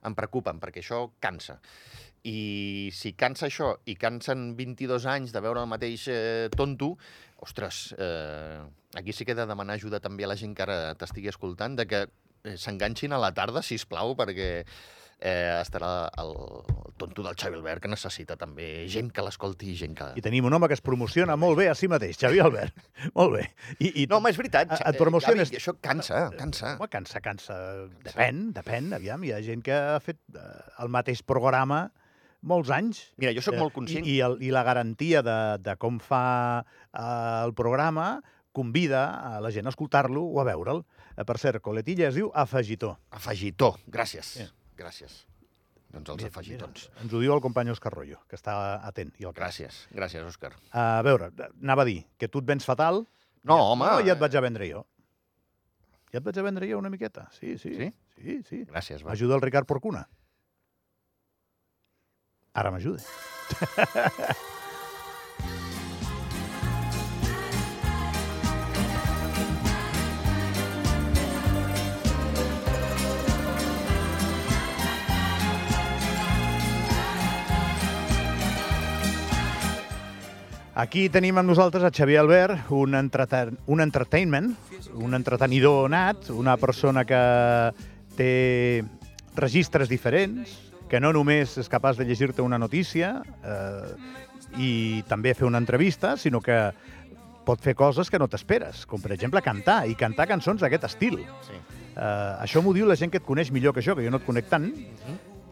em 0.04 0.14
preocupen, 0.18 0.60
perquè 0.60 0.82
això 0.84 1.06
cansa. 1.20 1.58
I 2.22 2.90
si 2.94 3.14
cansa 3.18 3.48
això 3.48 3.72
i 3.90 3.96
cansen 3.98 4.52
22 4.58 5.06
anys 5.10 5.32
de 5.34 5.40
veure 5.42 5.64
el 5.64 5.70
mateix 5.70 6.04
eh, 6.12 6.48
tonto, 6.54 6.92
ostres, 7.42 7.94
eh, 7.98 8.60
aquí 8.94 9.10
sí 9.12 9.24
que 9.26 9.32
he 9.34 9.38
de 9.38 9.46
demanar 9.50 9.74
ajuda 9.74 9.98
també 9.98 10.22
a 10.22 10.30
la 10.30 10.36
gent 10.38 10.54
que 10.54 10.62
ara 10.62 10.94
t'estigui 10.94 11.32
escoltant, 11.32 11.74
de 11.74 11.86
que 11.90 12.04
eh, 12.06 12.54
s'enganxin 12.56 13.12
a 13.12 13.18
la 13.18 13.32
tarda, 13.34 13.62
si 13.66 13.74
plau, 13.90 14.14
perquè 14.14 14.50
eh, 14.62 15.50
estarà 15.58 15.90
el, 16.22 16.30
el 16.86 16.92
tonto 17.02 17.24
del 17.26 17.34
Xavi 17.34 17.58
Albert, 17.58 17.82
que 17.82 17.90
necessita 17.90 18.36
també 18.38 18.86
gent 18.90 19.10
que 19.10 19.24
l'escolti 19.26 19.72
i 19.72 19.74
gent 19.80 19.96
que... 19.98 20.12
I 20.18 20.22
tenim 20.22 20.46
un 20.46 20.54
home 20.54 20.68
que 20.70 20.76
es 20.78 20.82
promociona 20.84 21.34
molt 21.34 21.58
bé 21.58 21.66
a 21.72 21.74
si 21.74 21.88
mateix, 21.90 22.20
Xavi 22.22 22.38
Albert. 22.44 22.78
molt 23.18 23.34
bé. 23.34 23.48
I, 23.80 23.90
i 24.04 24.06
No, 24.06 24.20
home, 24.20 24.30
és 24.30 24.38
veritat. 24.38 24.70
Xa- 24.78 24.92
et 24.92 25.00
promociones- 25.02 25.50
Gavi, 25.50 25.58
això 25.58 25.74
cansa, 25.82 26.28
cansa. 26.38 26.76
Home, 26.78 26.86
cansa, 26.94 27.18
cansa. 27.24 27.58
Depèn, 28.06 28.52
depèn. 28.54 28.92
Aviam, 28.94 29.26
hi 29.26 29.34
ha 29.34 29.42
gent 29.42 29.66
que 29.66 29.74
ha 29.74 29.98
fet 29.98 30.22
eh, 30.38 30.46
el 30.86 30.94
mateix 30.94 31.26
programa 31.26 31.88
molts 32.42 32.70
anys. 32.74 33.00
Mira, 33.22 33.32
jo 33.36 33.42
sóc 33.44 33.54
Eh, 33.56 33.60
molt 33.62 33.74
conscient... 33.74 34.06
I, 34.06 34.16
i, 34.16 34.20
el, 34.26 34.36
I 34.42 34.50
la 34.54 34.62
garantia 34.66 35.22
de, 35.22 35.36
de 35.62 35.76
com 35.80 35.98
fa 36.02 36.22
eh, 36.62 37.44
el 37.46 37.54
programa 37.54 38.20
convida 38.52 39.04
a 39.24 39.40
la 39.40 39.50
gent 39.54 39.66
a 39.66 39.72
escoltar-lo 39.72 40.22
o 40.26 40.40
a 40.42 40.44
veure'l. 40.44 40.82
Eh, 41.16 41.24
per 41.24 41.38
cert, 41.40 41.62
Coletilla 41.64 42.08
es 42.10 42.16
diu 42.18 42.30
afegitó. 42.34 42.96
Afegitó, 43.10 43.74
gràcies. 43.86 44.34
Sí. 44.42 44.48
Gràcies. 44.76 45.22
Doncs 45.92 46.08
els 46.08 46.22
Mira, 46.22 46.30
afegitons. 46.32 46.86
Mira, 46.88 47.02
ens 47.04 47.12
ho 47.12 47.20
diu 47.20 47.34
el 47.34 47.40
company 47.44 47.68
Òscar 47.68 47.90
Rollo, 47.92 48.22
que 48.28 48.36
està 48.38 48.54
atent. 48.88 49.10
I 49.20 49.26
el 49.28 49.34
Gràcies, 49.36 49.82
gràcies, 49.92 50.24
Òscar. 50.24 50.54
A 50.72 51.02
veure, 51.04 51.28
anava 51.60 51.84
a 51.84 51.88
dir 51.88 51.98
que 52.16 52.28
tu 52.32 52.40
et 52.40 52.48
vens 52.48 52.64
fatal. 52.64 53.02
No, 53.44 53.58
ja, 53.58 53.66
home. 53.74 53.84
No, 53.90 54.00
ja 54.06 54.14
et 54.16 54.22
vaig 54.22 54.36
a 54.36 54.40
vendre 54.40 54.68
jo. 54.70 54.86
Ja 56.12 56.20
et 56.20 56.24
vaig 56.24 56.38
a 56.40 56.44
vendre 56.46 56.68
jo 56.70 56.78
una 56.80 56.88
miqueta. 56.92 57.26
Sí, 57.36 57.58
sí. 57.60 57.74
Sí? 57.76 57.90
Sí, 58.16 58.38
sí. 58.48 58.62
Gràcies, 58.70 59.04
va. 59.04 59.10
M'ajuda 59.12 59.36
el 59.36 59.44
Ricard 59.44 59.68
Porcuna. 59.68 60.06
Ara 62.52 62.70
m'ajuda. 62.70 63.00
Aquí 80.82 81.06
tenim 81.12 81.36
amb 81.36 81.50
nosaltres 81.52 81.84
a 81.84 81.90
Xavier 81.92 82.20
Albert, 82.22 82.70
un, 82.72 82.96
entreten 82.96 83.58
un 83.68 83.80
entertainment, 83.84 84.50
un 84.96 85.14
entretenidor 85.14 85.88
nat, 85.92 86.30
una 86.32 86.56
persona 86.56 87.04
que 87.08 87.20
té 88.16 88.30
registres 89.36 89.88
diferents, 89.92 90.71
que 90.92 91.00
no 91.00 91.08
només 91.16 91.54
és 91.56 91.70
capaç 91.72 91.96
de 91.96 92.04
llegir-te 92.04 92.44
una 92.44 92.58
notícia 92.60 93.14
eh, 93.40 93.94
i 94.60 94.72
també 95.08 95.32
fer 95.32 95.46
una 95.48 95.56
entrevista, 95.62 96.18
sinó 96.20 96.42
que 96.44 96.58
pot 97.46 97.62
fer 97.64 97.72
coses 97.74 98.10
que 98.12 98.20
no 98.20 98.28
t'esperes, 98.28 98.84
com 98.86 99.00
per 99.00 99.14
exemple 99.16 99.40
cantar, 99.42 99.86
i 99.88 99.96
cantar 99.98 100.28
cançons 100.28 100.60
d'aquest 100.60 100.84
estil. 100.92 101.16
Sí. 101.48 101.56
Uh, 101.92 102.36
això 102.44 102.62
m'ho 102.64 102.70
diu 102.76 102.86
la 102.88 102.94
gent 102.96 103.10
que 103.12 103.18
et 103.20 103.24
coneix 103.26 103.50
millor 103.52 103.74
que 103.76 103.82
jo, 103.84 103.96
que 103.96 104.04
jo 104.04 104.12
no 104.12 104.20
et 104.20 104.24
conec 104.24 104.46
tant, 104.52 104.68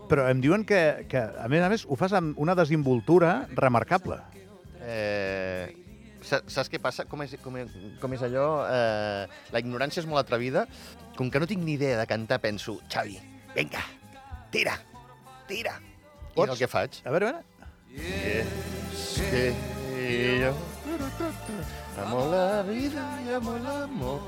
però 0.09 0.29
em 0.31 0.39
diuen 0.41 0.63
que, 0.69 0.79
que, 1.11 1.19
a 1.21 1.49
més 1.53 1.65
a 1.65 1.69
més, 1.73 1.83
ho 1.89 1.97
fas 2.01 2.15
amb 2.17 2.39
una 2.41 2.55
desinvoltura 2.57 3.47
remarcable. 3.59 4.21
Eh, 4.81 5.73
sa- 6.23 6.41
saps 6.47 6.71
què 6.73 6.81
passa? 6.83 7.05
Com 7.11 7.25
és, 7.27 7.35
com 7.43 7.57
és, 7.61 7.75
com 8.01 8.15
és 8.17 8.23
allò? 8.29 8.47
Eh, 8.71 9.27
la 9.53 9.63
ignorància 9.65 10.01
és 10.05 10.09
molt 10.09 10.23
atrevida. 10.23 10.65
Com 11.19 11.29
que 11.31 11.43
no 11.43 11.49
tinc 11.51 11.65
ni 11.65 11.75
idea 11.77 11.99
de 12.01 12.07
cantar, 12.09 12.41
penso, 12.41 12.79
Xavi, 12.93 13.19
vinga, 13.57 13.83
tira, 14.55 14.79
tira. 15.51 15.77
I 16.31 16.35
Pots? 16.37 16.53
el 16.55 16.59
que 16.59 16.69
faig. 16.71 17.01
A 17.05 17.15
veure, 17.15 17.29
a 17.29 17.33
veure. 17.33 17.47
És 18.01 19.17
que 19.31 19.49
jo 20.41 20.53
amo 22.01 22.27
la 22.31 22.63
vida 22.63 23.05
y 23.27 23.33
amo 23.35 23.57
el 23.57 23.67
amor. 23.67 24.21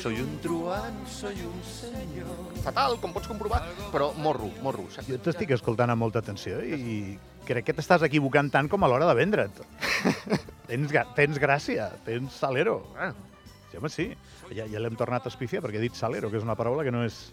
Soy 0.00 0.20
un 0.20 0.40
truán, 0.40 0.94
soy 1.06 1.36
un 1.40 1.60
senyor. 1.62 2.32
Fatal, 2.64 2.98
com 3.00 3.12
pots 3.14 3.28
comprovar, 3.28 3.62
però 3.92 4.12
morro, 4.16 4.50
morro. 4.64 4.88
saps? 4.90 5.08
Jo 5.08 5.20
t'estic 5.22 5.54
escoltant 5.54 5.92
amb 5.92 6.02
molta 6.02 6.24
atenció 6.24 6.58
i 6.64 7.14
crec 7.46 7.68
que 7.68 7.76
t'estàs 7.76 8.02
equivocant 8.08 8.50
tant 8.50 8.68
com 8.72 8.82
a 8.82 8.90
l'hora 8.90 9.06
de 9.10 9.14
vendre't. 9.20 9.62
tens, 10.70 10.96
tens 11.14 11.38
gràcia, 11.38 11.92
tens 12.08 12.40
salero. 12.42 12.80
Ah, 12.98 13.12
Sí, 13.74 13.78
home, 13.78 13.88
sí. 13.90 14.04
Ja, 14.54 14.68
ja 14.70 14.78
l'hem 14.78 14.94
tornat 14.94 15.24
a 15.26 15.30
espifiar 15.32 15.60
perquè 15.64 15.80
he 15.80 15.82
dit 15.82 15.96
salero, 15.98 16.28
que 16.30 16.38
és 16.38 16.44
una 16.46 16.54
paraula 16.54 16.84
que 16.86 16.92
no 16.94 17.00
és, 17.02 17.32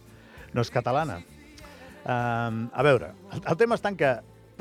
no 0.55 0.63
és 0.65 0.71
catalana. 0.73 1.19
Um, 2.01 2.63
a 2.73 2.81
veure, 2.85 3.11
el, 3.31 3.43
el 3.45 3.57
tema 3.59 3.77
està 3.77 3.91
en 3.91 3.97
que 3.99 4.11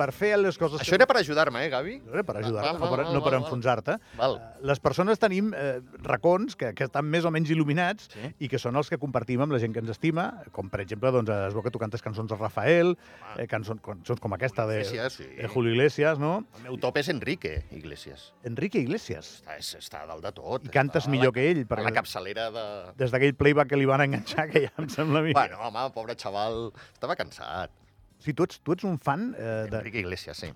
per 0.00 0.08
fer 0.16 0.32
les 0.40 0.56
coses... 0.60 0.80
Això 0.80 0.96
era 0.96 1.06
per 1.10 1.18
ajudar-me, 1.20 1.60
eh, 1.66 1.70
Gavi? 1.72 1.96
No, 2.06 2.24
per 2.24 2.38
ajudar-te, 2.40 2.72
no 2.80 2.88
per, 2.92 3.04
no 3.12 3.20
per 3.26 3.34
enfonsar-te. 3.40 3.98
Eh, 4.16 4.30
Les 4.70 4.80
persones 4.80 5.20
tenim 5.20 5.52
eh, 5.56 5.80
racons 6.06 6.56
que, 6.56 6.72
que 6.76 6.86
estan 6.88 7.06
més 7.10 7.26
o 7.28 7.32
menys 7.34 7.52
il·luminats 7.52 8.08
Sí. 8.10 8.30
i 8.46 8.48
que 8.50 8.58
són 8.60 8.78
els 8.80 8.88
que 8.90 8.98
compartim 9.00 9.42
amb 9.44 9.52
la 9.54 9.60
gent 9.62 9.74
que 9.76 9.82
ens 9.84 9.92
estima, 9.92 10.24
com 10.56 10.70
per 10.72 10.80
exemple, 10.84 11.12
doncs, 11.14 11.30
es 11.50 11.56
veu 11.56 11.64
que 11.66 11.72
tu 11.74 11.80
cantes 11.82 12.02
cançons 12.04 12.30
de 12.30 12.38
Rafael, 12.40 12.94
eh, 13.36 13.46
cançons, 13.50 13.80
cançons 13.84 14.20
com 14.22 14.34
aquesta 14.36 14.66
de, 14.70 14.80
Iglesias, 14.80 15.18
sí. 15.20 15.28
de 15.36 15.48
Julio 15.52 15.74
Iglesias, 15.74 16.18
no? 16.22 16.32
El 16.60 16.66
meu 16.70 16.78
top 16.80 17.00
és 17.02 17.10
Enrique 17.12 17.54
Iglesias. 17.76 18.30
Enrique 18.48 18.80
Iglesias. 18.82 19.30
Està, 19.40 19.58
és, 19.60 19.72
està 19.80 20.04
dalt 20.08 20.24
de 20.24 20.32
tot. 20.36 20.64
I 20.66 20.72
cantes 20.74 21.04
Està 21.04 21.12
a 21.12 21.14
millor 21.14 21.32
la, 21.32 21.36
que 21.38 21.46
ell, 21.50 21.62
A 21.62 21.66
la 21.66 21.70
perquè 21.74 21.94
capçalera 22.00 22.48
de... 22.54 22.64
des 23.00 23.12
d'aquell 23.14 23.36
playback 23.38 23.70
que 23.74 23.78
li 23.80 23.88
van 23.90 24.04
enganxar, 24.06 24.48
que 24.52 24.64
ja 24.66 24.72
em 24.80 24.88
sembla 24.92 25.22
a 25.22 25.26
mi. 25.28 25.36
Bueno, 25.36 25.60
home, 25.68 25.86
pobre 25.96 26.16
xaval, 26.18 26.70
estava 26.94 27.16
cansat. 27.20 27.70
Sí, 28.20 28.34
tu 28.36 28.44
ets, 28.44 28.60
tu 28.60 28.72
ets 28.76 28.84
un 28.84 28.98
fan 29.00 29.30
eh, 29.38 29.66
de... 29.70 29.78
Enrique 29.80 30.00
Iglesias, 30.04 30.36
sí. 30.36 30.50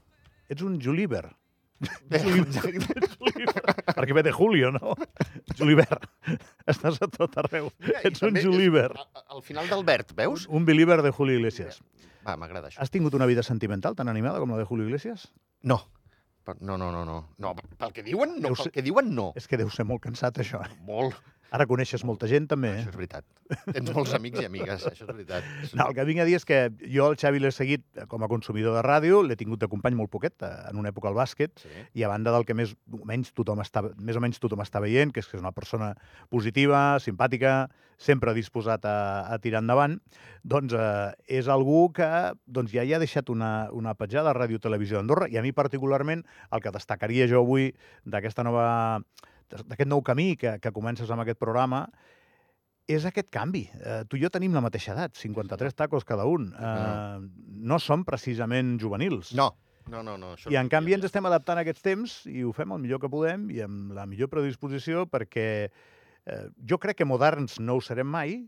Ets 0.48 0.62
un 0.62 0.76
Julíber. 0.80 1.26
Perquè 3.94 4.14
ve 4.16 4.22
de 4.22 4.32
Julio, 4.32 4.70
no? 4.72 4.94
Julibert. 5.58 6.06
Estàs 6.70 7.00
a 7.02 7.08
tot 7.10 7.34
arreu. 7.42 7.70
Ets 8.04 8.22
un 8.24 8.36
Julíber. 8.40 8.90
Al 9.28 9.42
final 9.44 9.68
d'Albert, 9.70 10.14
veus? 10.16 10.46
Un 10.48 10.64
believer 10.64 11.00
de 11.02 11.10
Julio 11.12 11.36
Iglesias. 11.38 11.80
Va, 12.24 12.36
m'agrada 12.40 12.70
això. 12.70 12.80
Has 12.80 12.90
tingut 12.94 13.14
una 13.18 13.26
vida 13.28 13.42
sentimental 13.44 13.96
tan 13.98 14.08
animada 14.08 14.40
com 14.40 14.50
la 14.54 14.60
de 14.60 14.64
Julio 14.64 14.86
Iglesias? 14.88 15.30
No. 15.62 15.82
No, 16.60 16.76
no, 16.76 16.90
no, 16.92 17.04
no. 17.08 17.18
no 17.40 17.54
pel 17.80 17.92
que 17.96 18.02
diuen, 18.04 18.34
no. 18.36 18.50
Deu 18.50 18.56
ser- 18.56 18.66
Pel 18.68 18.72
que 18.78 18.82
diuen, 18.84 19.14
no. 19.16 19.30
És 19.36 19.46
que 19.48 19.56
deu 19.56 19.70
ser 19.72 19.86
molt 19.88 20.02
cansat, 20.04 20.36
això. 20.44 20.60
eh? 20.64 20.72
Molt. 20.84 21.16
Ara 21.52 21.66
coneixes 21.66 22.04
molta 22.04 22.26
gent, 22.26 22.48
també. 22.48 22.70
Això 22.72 22.86
Eh? 22.86 22.90
és 22.90 22.96
veritat. 22.96 23.24
Tens 23.72 23.92
molts 23.94 24.14
amics 24.14 24.40
i 24.40 24.46
amigues, 24.46 24.86
això 24.86 25.04
és 25.04 25.10
veritat. 25.12 25.44
No, 25.74 25.86
el 25.88 25.94
que 25.94 26.04
vinc 26.04 26.20
a 26.20 26.24
dir 26.24 26.34
és 26.36 26.44
que 26.44 26.70
jo 26.90 27.10
el 27.10 27.16
Xavi 27.20 27.38
l'he 27.38 27.52
seguit 27.52 27.84
eh, 27.96 28.06
com 28.08 28.22
a 28.24 28.28
consumidor 28.28 28.74
de 28.74 28.82
ràdio, 28.82 29.22
l'he 29.22 29.36
tingut 29.36 29.60
de 29.60 29.68
company 29.68 29.94
molt 29.94 30.10
poquet, 30.10 30.34
eh, 30.42 30.52
en 30.70 30.76
una 30.80 30.90
època 30.90 31.08
al 31.08 31.14
bàsquet, 31.14 31.52
Sí. 31.60 31.68
i 31.94 32.02
a 32.02 32.08
banda 32.08 32.32
del 32.32 32.44
que 32.44 32.54
més 32.54 32.74
o 32.90 33.04
menys 33.04 33.32
tothom 33.32 33.60
està, 33.60 33.84
més 33.98 34.16
o 34.16 34.20
menys 34.20 34.40
tothom 34.40 34.60
està 34.64 34.80
veient, 34.80 35.12
que 35.12 35.20
és 35.20 35.28
que 35.28 35.36
és 35.36 35.42
una 35.42 35.52
persona 35.52 35.94
positiva, 36.30 36.98
simpàtica, 36.98 37.68
sempre 37.98 38.34
disposat 38.34 38.84
a, 38.84 39.28
a 39.32 39.38
tirar 39.38 39.60
endavant, 39.62 40.00
doncs 40.42 40.74
eh, 40.74 41.12
és 41.38 41.46
algú 41.48 41.92
que 41.94 42.08
doncs, 42.46 42.72
ja 42.74 42.82
hi 42.82 42.92
ha 42.94 42.98
deixat 42.98 43.30
una, 43.30 43.68
una 43.72 43.94
petjada 43.94 44.32
a 44.32 44.34
Ràdio 44.34 44.58
Televisió 44.58 44.98
d'Andorra, 44.98 45.28
i 45.30 45.38
a 45.38 45.42
mi 45.42 45.52
particularment 45.52 46.24
el 46.50 46.60
que 46.64 46.72
destacaria 46.74 47.28
jo 47.30 47.44
avui 47.44 47.70
d'aquesta 48.04 48.42
nova 48.42 49.00
d'aquest 49.52 49.88
nou 49.88 50.02
camí 50.02 50.34
que, 50.40 50.56
que 50.62 50.72
comences 50.74 51.10
amb 51.10 51.24
aquest 51.24 51.40
programa 51.40 51.86
és 52.90 53.04
aquest 53.08 53.30
canvi. 53.32 53.64
Eh, 53.80 54.02
tu 54.08 54.18
i 54.18 54.24
jo 54.24 54.30
tenim 54.32 54.54
la 54.56 54.62
mateixa 54.64 54.92
edat, 54.92 55.16
53 55.16 55.76
tacos 55.76 56.04
cada 56.04 56.26
un. 56.28 56.50
Eh, 56.52 57.18
no 57.64 57.78
som 57.80 58.04
precisament 58.04 58.76
juvenils. 58.80 59.32
No, 59.36 59.54
no, 59.88 60.02
no. 60.02 60.16
no 60.20 60.34
això 60.36 60.52
I 60.52 60.58
no 60.58 60.64
en 60.64 60.72
canvi 60.72 60.96
ens 60.96 61.08
estem 61.08 61.24
adaptant 61.28 61.60
a 61.60 61.64
aquests 61.64 61.84
temps 61.84 62.18
i 62.30 62.44
ho 62.44 62.52
fem 62.56 62.72
el 62.76 62.82
millor 62.84 63.00
que 63.02 63.12
podem 63.12 63.48
i 63.54 63.62
amb 63.64 63.94
la 63.96 64.06
millor 64.08 64.30
predisposició 64.32 65.06
perquè 65.10 65.48
eh, 65.68 66.44
jo 66.68 66.80
crec 66.80 67.00
que 67.00 67.08
moderns 67.08 67.58
no 67.60 67.78
ho 67.78 67.84
serem 67.84 68.08
mai, 68.10 68.42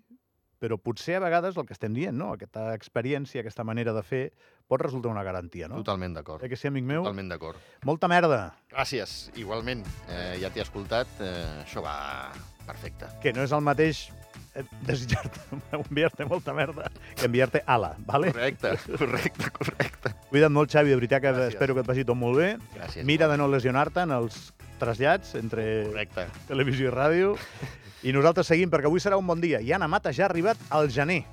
però 0.58 0.78
potser 0.80 1.16
a 1.18 1.22
vegades 1.24 1.56
el 1.56 1.66
que 1.68 1.74
estem 1.76 1.94
dient, 1.96 2.16
no? 2.16 2.32
aquesta 2.36 2.70
experiència, 2.74 3.42
aquesta 3.42 3.64
manera 3.64 3.92
de 3.96 4.02
fer, 4.02 4.22
pot 4.66 4.82
resultar 4.82 5.12
una 5.12 5.22
garantia, 5.26 5.68
no? 5.68 5.82
Totalment 5.84 6.16
d'acord. 6.16 6.42
Eh 6.44 6.48
que 6.48 6.56
sí, 6.56 6.68
amic 6.68 6.84
meu? 6.84 7.02
Totalment 7.04 7.28
d'acord. 7.30 7.60
Molta 7.84 8.08
merda, 8.08 8.54
Gràcies, 8.72 9.30
igualment. 9.36 9.84
Eh, 10.08 10.38
ja 10.42 10.50
t'he 10.50 10.64
escoltat. 10.64 11.08
Eh, 11.20 11.62
això 11.64 11.82
va 11.84 12.32
perfecte. 12.66 13.06
que 13.22 13.32
no 13.32 13.42
és 13.46 13.52
el 13.52 13.60
mateix 13.62 14.08
desitjar-te, 14.86 15.40
enviar-te 15.78 16.24
molta 16.24 16.52
merda 16.54 16.90
que 17.16 17.26
enviar-te 17.26 17.62
ala, 17.66 17.94
¿vale? 18.06 18.32
Correcte, 18.32 18.74
correcte, 18.98 19.50
correcte. 19.50 20.14
Cuida't 20.30 20.52
molt, 20.52 20.70
Xavi, 20.72 20.90
de 20.90 20.96
veritat 21.00 21.22
que 21.22 21.32
Gràcies. 21.32 21.54
espero 21.54 21.74
que 21.74 21.80
et 21.84 21.86
vagi 21.86 22.04
tot 22.04 22.16
molt 22.18 22.38
bé. 22.38 22.56
Gràcies. 22.76 23.04
Mira 23.04 23.28
de 23.28 23.36
no 23.38 23.48
lesionar-te 23.48 24.00
en 24.06 24.12
els 24.16 24.52
trasllats 24.80 25.34
entre 25.38 25.86
Correcte. 25.88 26.26
televisió 26.48 26.90
i 26.90 26.92
ràdio. 26.94 27.36
I 28.06 28.12
nosaltres 28.12 28.46
seguim, 28.46 28.70
perquè 28.70 28.86
avui 28.86 29.00
serà 29.00 29.16
un 29.18 29.26
bon 29.26 29.40
dia. 29.40 29.58
I 29.60 29.72
Anna 29.72 29.88
Mata 29.88 30.12
ja 30.12 30.26
ha 30.26 30.28
arribat 30.30 30.58
al 30.70 30.90
gener. 30.92 31.24